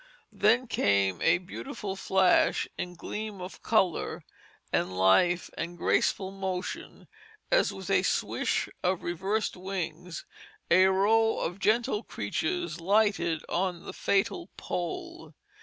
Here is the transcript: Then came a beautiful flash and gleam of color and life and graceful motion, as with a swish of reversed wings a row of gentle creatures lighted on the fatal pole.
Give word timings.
Then 0.31 0.65
came 0.65 1.21
a 1.21 1.37
beautiful 1.37 1.95
flash 1.95 2.67
and 2.75 2.97
gleam 2.97 3.39
of 3.39 3.61
color 3.61 4.25
and 4.73 4.97
life 4.97 5.51
and 5.55 5.77
graceful 5.77 6.31
motion, 6.31 7.07
as 7.51 7.71
with 7.71 7.91
a 7.91 8.01
swish 8.01 8.67
of 8.81 9.03
reversed 9.03 9.55
wings 9.55 10.25
a 10.71 10.85
row 10.87 11.37
of 11.41 11.59
gentle 11.59 12.01
creatures 12.01 12.79
lighted 12.81 13.45
on 13.47 13.83
the 13.83 13.93
fatal 13.93 14.49
pole. 14.57 15.35